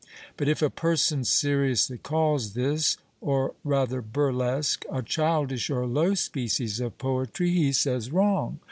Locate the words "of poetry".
6.79-7.51